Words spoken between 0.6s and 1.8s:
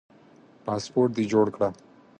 پاسپورټ دي جوړ کړه